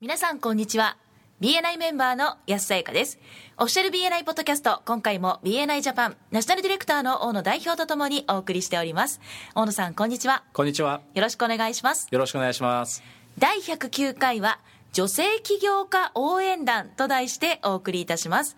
[0.00, 0.96] 皆さんこんにちは。
[1.40, 3.18] BNI メンバーの安さゆかです。
[3.56, 9.20] オフィシャル BNI ポッドキャスト今回も BNI ジャパンナショナルディレクターの大野代表とともにお送りしております。
[9.56, 10.44] 大野さんこんにちは。
[10.52, 11.00] こんにちは。
[11.14, 12.06] よろしくお願いします。
[12.12, 13.02] よろしくお願いします。
[13.40, 14.60] 第109回は
[14.92, 18.56] 女性起業家応援団と題してお送りいたします。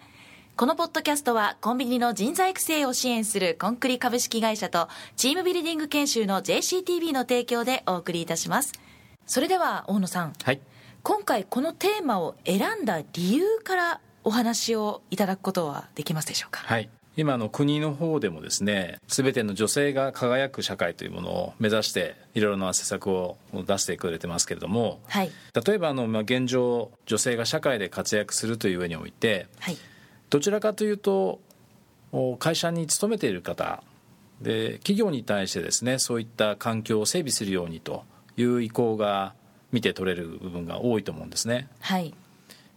[0.56, 8.74] このポッドキャストはコンビニの人材育成を支援するコンクリ株式会社とチームビルディング研修の JCTV の提供でお送りいたします。
[9.24, 10.34] それでは大野さん。
[10.44, 10.60] はい
[11.02, 16.62] 今回このテーマを選んだ理由からお話をいただくことはできますでしょうか？
[16.64, 16.90] はい。
[17.16, 25.30] 今の国の方でもですね全ての女性が輝く社会というものを目指していろいろな施策を出してくれてますけれども、はい。
[25.66, 29.78] 例えばあの、まあ、現状女性が社会で活躍するという上においてはい。
[30.28, 31.40] どちらかというと
[32.12, 33.82] お会社に勤めている方
[34.42, 38.04] で企業に対してですねそういった環境を整備するようにと
[38.36, 39.34] いう意向が
[39.72, 41.68] 見て取れる部分が多いと思うんですね。
[41.80, 42.14] はい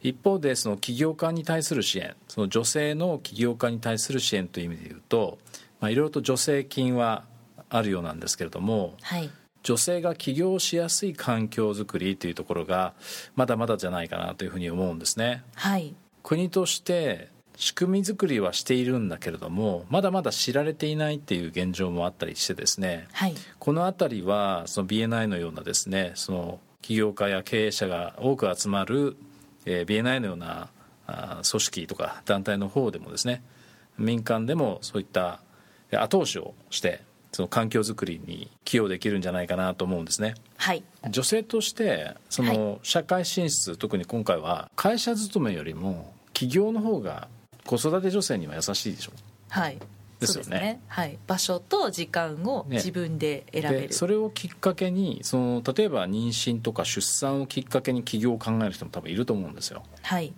[0.01, 5.37] 一方でその起業家に対する支援その女性の起業家に対する支援という意味で言うと、
[5.79, 7.23] まあ、いろいろと助成金は
[7.69, 9.29] あるようなんですけれどもはい
[9.63, 12.93] 女性が起業しやすい環境づくりというところが
[13.35, 15.41] まだまだじゃないかなというふうに思うんですね。
[15.55, 29.17] はい国として仕組み作りはしているんだけれどもまだまだ知られていないっていう現状もあったりしてですねはいこの辺りはその BNI のようなですねその起業家や経営者が多く集まる、
[29.65, 30.69] えー BNI のような
[31.07, 33.41] あー組織とか団体の方でもですね
[33.97, 35.39] 民間でもそういった
[35.91, 40.35] えー後押しをしてその環境づくりに寄与できるんじゃないかなと思うんですね。
[40.57, 40.83] はい。
[41.09, 47.27] 女性としてその社会進出、特に今回は会社勤めよりも起業の方が
[47.65, 49.13] 子育て女性には優しいでしょ。
[49.49, 49.79] はい
[50.19, 50.43] ですよね。
[50.43, 50.81] そうですね。
[50.87, 51.17] はい。
[51.27, 52.77] 場所と時間をね。
[52.77, 59.83] 自分で選べる、でそれをきっかけにその例えば妊娠とか出産をきっかけに起業を考える人も多分いると思うんですよ。
[60.01, 60.33] はい。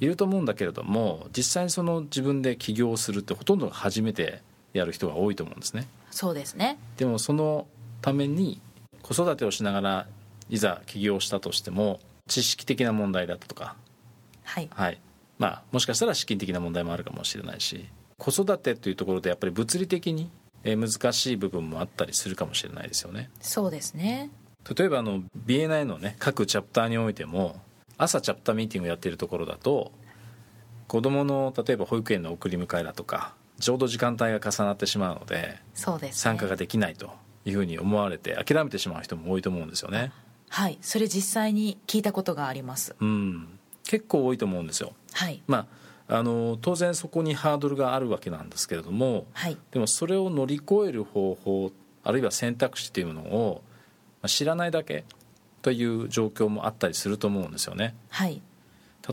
[0.00, 4.42] いると思うんだけれども実際にその自分で起業をするってほとんどが初めて
[4.74, 5.86] やる人が多いと思うんですね。
[6.10, 6.78] そうですね。
[6.96, 7.66] でもその
[8.02, 8.60] ために
[9.02, 10.06] 子育てをしながら
[10.48, 13.76] いざ起業したとしても知識的な問題だったとか。
[14.44, 14.68] はい。
[14.70, 15.00] はい。
[15.38, 17.86] まあもしかしたら資金的な問題もあるかもしれないし
[18.18, 20.30] 子育てというところでやっぱり物理的に
[20.64, 23.30] えー難しい部分もあったりするかもしれないですよね。
[23.40, 24.30] そうですね。
[24.76, 27.60] 例えばあの BNI のね各チャプターにおいても
[27.98, 29.92] 朝チャプターミーティングをやっているところだと
[30.88, 37.12] 子どもの例えば保育園の送り迎えだとかちょうど時間帯が重なってしまうのでそうです、ね、参加ができないと
[37.44, 40.12] いうふうに思われて諦めてしまう人も多いと思うんですよね。
[40.48, 40.78] はい。
[40.80, 42.94] それ実際に聞いたことがあります。
[43.00, 43.58] うん。
[43.84, 44.92] 結構多いと思うんですよ。
[45.12, 45.42] はい。
[45.46, 45.66] まあ
[46.08, 49.56] あの当然そこにハードルがあるわけなんですけれどもはい。
[49.72, 51.72] でもそれを乗り越える方法
[52.04, 53.62] あるいは選択肢というのを
[54.22, 55.04] まあ知らないだけ
[55.62, 57.96] という状況もあったりすると思うんですよね。
[58.10, 58.40] はい。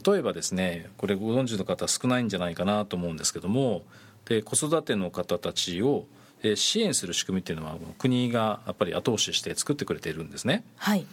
[0.05, 3.83] 例えばですねこれご存知の方少ないんじゃないかなと思うんですけども
[4.25, 6.05] で子育ての方たちを
[6.41, 10.63] えー支援する仕組みっていうのは国がやっぱり後押しして作ってくれているんですね。
[10.77, 11.05] はい。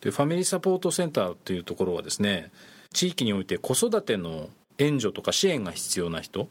[0.00, 2.50] でファミリーサポートセンターというところはですね
[2.92, 4.48] 地域において子育ての
[4.80, 6.48] 援助とか支援が必要な人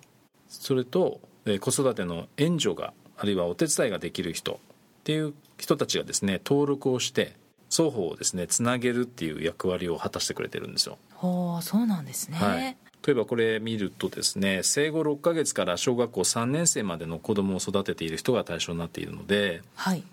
[0.47, 4.57] それとえー子育ての援助があるいはお手伝いができる人っ
[5.03, 7.34] ていう人たちがですね登録をして
[7.69, 10.97] 双方をですねつなげるっていう役割を果たしてくれてるんですよ。
[11.13, 12.78] ほうそうなんですね、はい。
[13.06, 20.03] 例えばこれ見るとですね生後6ヶ月から小学校3年生までの子供を育てている人が対象になっているのではい。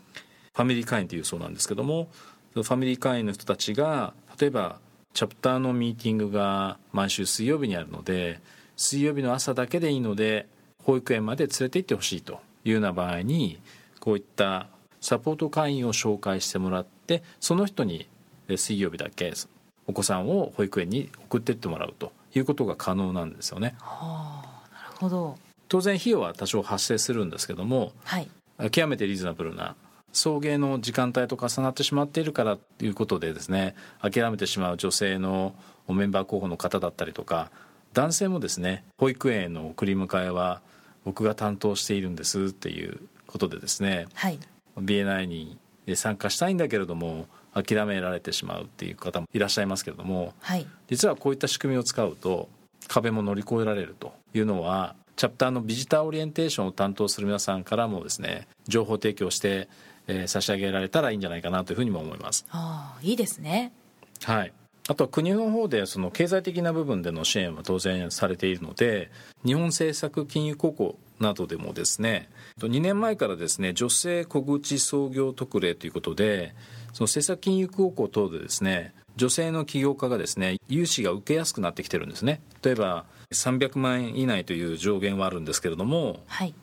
[0.55, 2.09] ファミリー会員というそうなんですけども
[2.55, 4.79] ファミリー会員の人たちが例えば
[5.17, 8.39] チャプターのミーティングが毎週水曜日にあるので
[8.77, 10.47] 水曜日の朝だけでいいので
[10.85, 13.59] 保育園まで連れて行ってほしいというような場合に
[13.99, 14.69] こういった
[15.01, 18.07] サポート会員を紹介してもらってその人に
[18.49, 19.33] え水曜日だけ
[19.87, 23.75] お子さんを保育園に送ってってもらうということが可能なんですよね。
[23.79, 25.39] はあなるほど。
[25.69, 28.29] 当然費用は多少発生するんですけどもはい。
[28.71, 29.77] 極めてリーズナブルな
[30.17, 35.55] 送迎の時間帯と重なってしまっているからということでですね諦めてしまう女性の
[35.89, 37.51] メンバー候補の方だったりとか
[37.93, 40.63] 男性もですね保育園への送り迎えは
[41.05, 44.39] 僕が担当しているんですっていうことでですねはい。
[44.79, 45.59] BNI に
[45.95, 50.67] 参加したいんだけれども諦められてしまうっていう方もいらっしゃいますけれどもはい。
[50.89, 52.49] 実はこういった仕組みを使うと
[52.89, 59.69] 壁も乗り越えられるというのはチャプターのビジターオリエンテーションを担当する皆さんからもですね情報提供して、
[60.09, 62.47] えー差し上げられたらいいんじゃないかなというふうにも思います。
[62.51, 63.73] ああいいですね。
[64.23, 64.53] はい。
[64.89, 69.11] あとは国の方でその経済的な部分での支援は当然されているので
[69.45, 76.55] 日本政策金融高校などでもですね2年前からですね女性小口創業特例ということで
[76.93, 82.41] その政策金融高校等でですね女性の起業家がですね融資が受けやすくなってきてるんですね。
[82.63, 86.55] 例えば300万円以内という上限はあるんですけれどもはい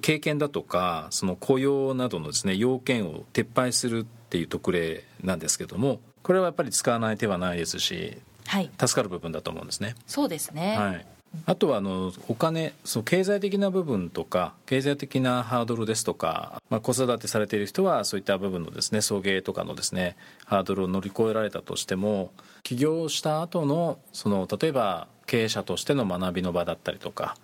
[0.00, 8.70] 経験だとかその雇用などのですね要件を撤廃するっていう特例なんですけどもこれはやっぱり使わない手はないですしはい。
[8.78, 9.94] 助かる部分だと思うんですね。
[10.06, 10.76] そうですね。
[10.76, 11.06] はい、
[11.46, 22.32] あとはあのお金その経済的な部分とか経済的なハードルですとか、まあ、子育てされている人はそういった部分のですね送迎とかのですねハードルを乗り越えられたとしても
[22.62, 27.36] 起業した後のその例えば経営者としての学びの場だったりとか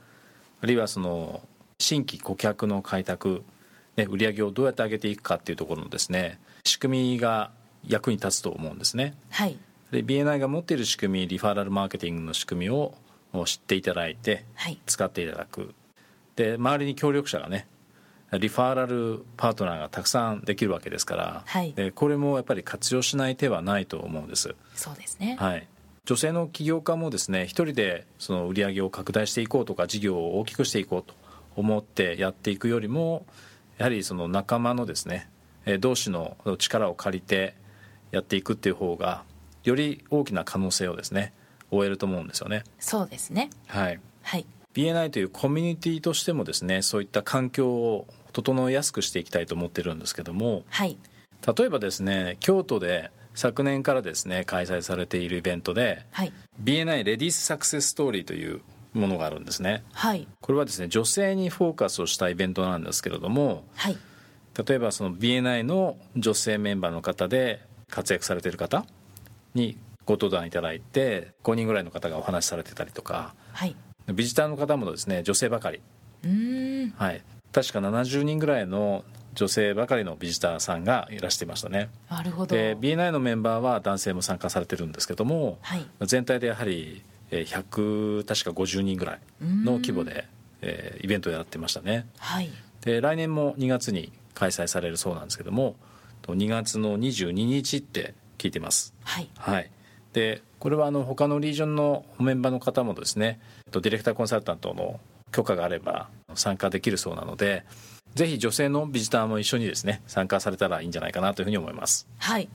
[0.61, 1.41] あるいはその
[1.81, 3.45] 新規顧客の開拓、
[3.97, 7.53] ね、売り上げをどうやって上げていくかっていうところのですね仕組みが
[7.87, 9.15] 役に立つと思うんですね。
[9.31, 9.57] はい。
[9.93, 12.95] で BNI が持っている仕組みリファラルマーケティングの仕組みを
[13.47, 14.81] 知っていただいてはい。
[14.87, 15.75] 使っていただく。
[16.35, 17.69] で周りに協力者がね
[18.33, 21.73] リファラルパートナーがたくさんできるわけですから、はい。
[21.73, 25.37] でこれもやっぱり活用しない手はないと思うんです、そうですね。
[25.39, 25.67] はい、
[26.05, 31.15] 女性の起業家もですね一人でその売り上げを拡大していこうとか事業を大きくしていこうと
[31.59, 33.27] 思ってやっていくよりも
[33.79, 35.29] やはりその仲間のですね
[35.67, 37.55] えー同士の力を借りて
[38.13, 39.25] やっていくっていう方が
[39.65, 41.33] より大きな可能性をですね
[41.71, 42.65] 終えると思うんですよね。
[42.79, 43.51] そうですね。
[43.67, 44.47] はい、はい。
[44.75, 50.97] BNI というコミュニティとしてもですねそういった環境を整えやすくしていきたいと思ってるんですけどもはい。
[51.59, 56.33] 例えばですね京都で昨年からですね開催されているイベントではい。
[56.63, 58.61] BNI レディースサクセスストーリーという
[58.95, 59.85] ものがあるんですね。
[59.93, 60.27] はい。
[60.41, 63.97] これはですね女性にフォーカスをしたイベントなんですけれどもはい。
[64.67, 68.85] 例えばその BNI の女性メンバーの方で活躍されている方
[69.55, 73.77] にご登壇いただいて5人ぐらいの方がお話しされてたりとかはい。
[74.13, 75.81] ビジターの方もですね女性ばかり。
[76.25, 76.91] うーん。
[76.91, 77.23] はい。
[77.53, 79.05] 確か70人ぐらいの
[79.35, 81.91] 女性ばかりのビジターさんがいらしてましたね。
[82.11, 82.57] なるほど。
[82.57, 85.87] で BNI のメンバーは男性も参加されてるんですけどもはい。
[86.07, 90.27] 全体でやはりえー100確か50人ぐらいの規模で
[90.63, 92.07] えーイベントをやってましたね。
[92.19, 92.51] はい。
[92.83, 95.75] で来年も2月に開催されるそうなんですけども
[96.23, 98.95] と2月の22日って聞いてます。
[99.05, 99.29] はい。
[99.37, 99.71] はい。
[100.13, 103.39] でこれはあの他のリージョンのメンバーの方もですね
[103.71, 104.99] とディレクターコンサルタントの
[105.33, 107.65] 許可があれば参加できるそうなので
[108.15, 112.09] ぜひ女性のビジターも一緒にですね参加されたらいいんじゃないかなというふうに思います。
[112.19, 112.49] はい。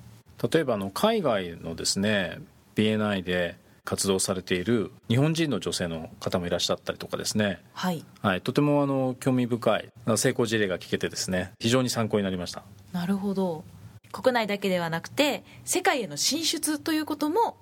[0.52, 2.40] 例えばあの海外のですね
[2.76, 7.62] BNI で活動されている日本人の女性の方もいらっしゃったりとかですね。
[7.74, 8.06] はい。
[8.21, 12.63] はい、とてもあの興味深い成功事例が聞けてですね非常に参考になりました。
[12.91, 13.63] なるほど。
[14.12, 17.57] 国内だけではなくて世界への進出ということも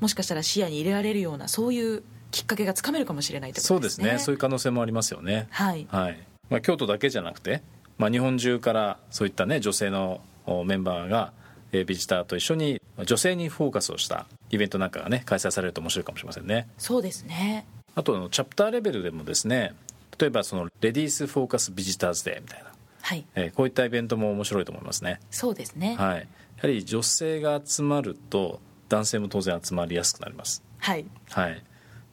[0.00, 3.80] もしかしたら視野に入れられるようなそういうきっかけがつかめるかもしれないってことでね。
[3.80, 4.18] そうですすね。
[4.18, 5.48] そういう可能性もありますよね。
[5.50, 5.86] はい。
[5.90, 6.18] はい。
[6.48, 7.62] まあ、京都だけじゃなくて、
[7.98, 11.32] まあ、日本中からそういったね女性のおメンバーが
[11.72, 16.68] えービジターと一緒に女性にフォーカスをしたイベントなんかがね開催されると面白いかもしれませんね。
[16.78, 17.66] そうですね。
[17.94, 19.74] あとあのチャプターレベルでもですね
[20.18, 22.72] 例えばそのレディースフォーカスビジターズデーみたいな、
[23.02, 23.24] はい。
[23.34, 25.20] えーこういったイベントも面白いと思いますね。
[25.30, 25.96] そうですね。
[25.96, 26.26] はい、や
[26.62, 31.04] はり女性が集まると男性も当然集まりやすくなります、はい。
[31.30, 31.62] はい、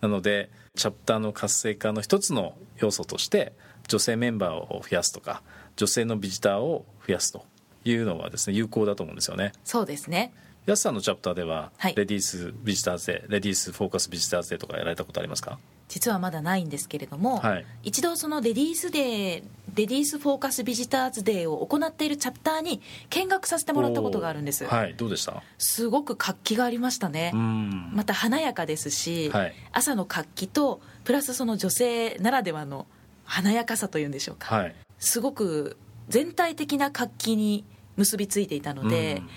[0.02, 3.54] なのでチャプターの活性化の一つの要素として
[3.88, 5.44] 女性メンバーを増やすとか
[5.76, 7.46] 女性のビジターを増やすと
[7.86, 9.52] いうのはですね有効だと思うんですよね。
[9.63, 10.34] そうですね
[10.65, 11.96] 安さんのチャプターでは、はい。
[11.96, 15.60] レディースビジターズデーレディースフォーカスビジターズデーとかやられたことありますか？
[15.89, 17.65] 実はまだないんですけれども、はい。
[17.84, 19.43] 一度そのレディースデー
[19.75, 24.96] レディースフォーカスビジターズデーを行っているチャプターに見学させてもらったことがあるんです、はい。
[24.96, 25.43] どうでした？
[25.58, 27.91] すごく活気がありましたね、うん。
[27.93, 29.55] また華やかですし、はい。
[29.74, 32.88] 朝の活気とプラスその女性ならではの
[33.25, 34.75] 華やかさというんでしょうか、はい。
[34.98, 35.75] すごく
[36.08, 37.65] 全体的な活気に
[37.98, 39.29] 結びついていたので、うん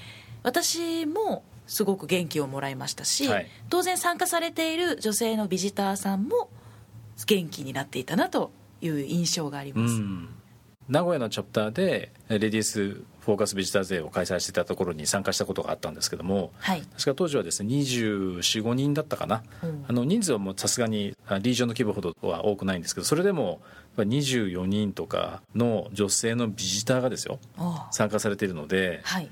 [0.46, 3.48] 私もすごく元気をもらいましたし、はい。
[3.68, 6.48] 当然参加されている女性のビジターさんも
[7.26, 10.28] 元気になっていたなという印象がありうます、ん。
[10.88, 16.82] 名古屋のチャプターでレディースフォーカスビジターズデーを開催していたところに参加したことがあったんですけどもはい。
[16.82, 19.84] 確か当時はですね245人だったかな、うん。
[19.88, 23.58] あの人数はもうさすがにあリージョンの規模ほどは多くないんですけどそれでもやっ
[23.96, 27.40] ぱり24人とかの女性のビジターがですよ
[27.90, 29.28] 参加されているのではい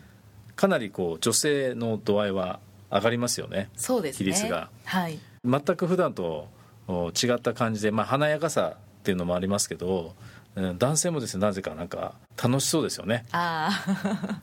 [0.56, 4.18] かなりこう女性の度合いは上がりますよねそうですね。
[4.18, 4.70] 比率が。
[4.84, 5.18] はい。
[5.44, 6.48] 全く普段と
[6.86, 10.14] お違った感じで、まあ、華やかさっていうのもありますけど
[10.54, 13.24] うん男性もですねなぜかなんか楽しそうですよね。
[13.32, 14.42] ああ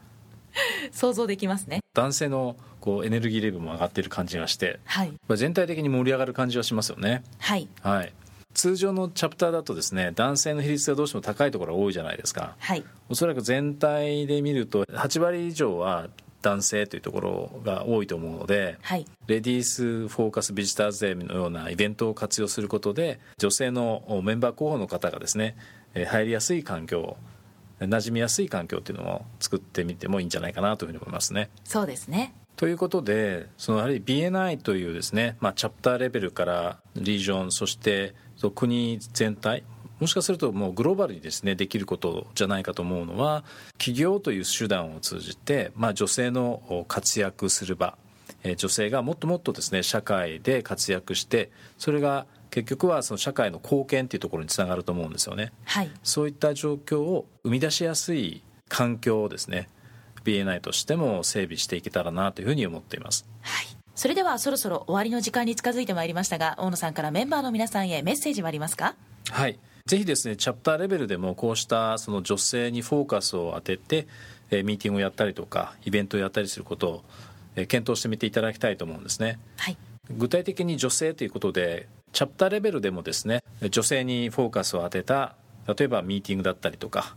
[0.92, 1.80] 想像できますね。
[1.94, 5.12] 男性のこうエネルギーレベルも上がってる感じがしてはい。
[5.28, 7.24] まあ全体的に盛り上がる感じはしますよね。
[7.40, 7.68] はい。
[7.82, 8.14] はい
[8.54, 12.56] 通常のチャプターだとですね男性の比率がどうしても高いところが多いじゃないですか。
[12.60, 12.84] はい。
[13.10, 16.10] おそらく全体で見ると8割以上は
[16.42, 25.56] 男性というところが多いと思うので、はい、レディースフォーカスビジターズデーのようなイベントを活用することで女性のメンバー候補の方がですね
[25.94, 27.18] 入りやすい環境
[27.80, 31.50] 馴染みやすい環境っていうのを作ってみてもいいんじゃないかなというふうに思いますね。
[31.64, 32.34] そうですね。
[32.56, 38.14] ということでそのやはり BNI というですね、まあ、チャプターレベルからリージョンそして
[38.50, 39.64] 国全体。
[40.00, 43.44] もしかするともうグローバルにですねできることじゃないかと思うのは
[43.74, 47.98] 企業という手段を通じて、まあ、女性の活躍する場。
[48.44, 59.70] 女性がもっともっとですね社会で活躍してそれが結局はその社会の貢献っていうところにつながると思うんですよね、はい、そういった状況を生み出しやすい環境をですね
[60.24, 63.28] BNI としても整備していけたらなというふうに思っています。
[63.42, 68.96] はいそれではそろそろ終わりの時間に近づいてまいりましたが大野さんからメンバーの皆さんへメッセージはありますか？
[69.30, 69.60] はい。
[69.86, 74.08] ぜひですねチャプターレベルでもこうしたその女性にフォーカスを当てて、
[74.50, 77.04] えミーティングをやったりとかイベントをやったりすることを、
[77.56, 79.78] え検討してみていただきたいと思うんですね、はい、
[80.10, 85.36] 具体的に女性ということでチャプターレベルでもですね女性にフォーカスを当てた
[85.68, 87.14] 例えばミーティングだったりとか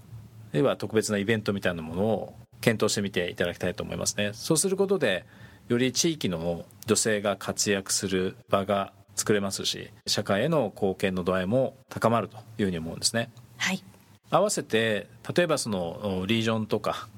[0.52, 4.32] あるいは特別なイベントみたいなものを検討してみていただきたいと思いますね。
[4.34, 5.24] そうすることで
[5.68, 13.30] より地域の女性が活躍する場が作れますし社会への貢献の度合いも高まるというふうに思うんですね。
[13.56, 13.83] はい、
[14.30, 17.09] 合わせて例えばそのリージョンとか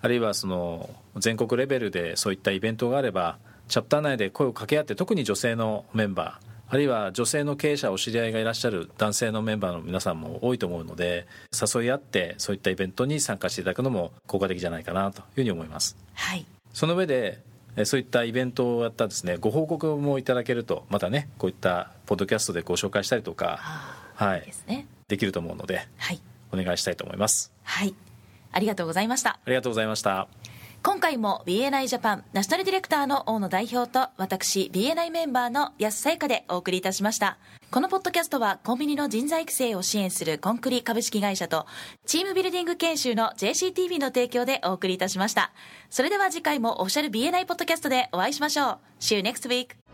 [0.00, 3.38] あるいはその全国レベルでそういったイベントがあれば
[3.68, 15.96] チャプター内で声を掛け合って特に女性のメンバーあるいは女性の経営者お知り合いがいらっしゃる男性のメンバーの皆さんも多いと思うので誘い合ってそういったイベントに参加していただくのも効果的じゃないかなというふうに思います。
[16.14, 17.40] はい、その上で
[17.84, 19.36] そういったイベントをやったですね。
[19.36, 23.58] ご報告もいただけるとまたねこういったポッドキャストでご紹介したりとか、
[24.14, 26.20] はい、ね、できると思うので、はい、
[26.52, 27.52] お願いしたいと思います。
[27.62, 27.94] はい。
[28.50, 29.30] ありがとうございました。
[29.30, 30.28] ありがとうございました
[30.80, 37.36] 今回も BNI ジャパンナショナルディレクターの大野代表と私 BNI メンバーの安さゆかでお送りいたしました。
[37.70, 41.66] このポッドキャストはコンビニの人材育成を支援するコンクリ株式会社と
[42.06, 45.52] チームビルディング研修の JCTV の提供でお送りいたしました。
[45.90, 48.78] それでは次回もオフィシャル BNI ポッドキャストでお会いしましょう。
[49.00, 49.87] See you next week!